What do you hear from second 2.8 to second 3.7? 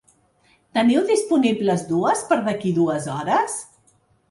dues hores?